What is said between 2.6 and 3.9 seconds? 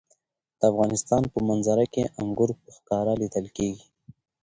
په ښکاره لیدل کېږي.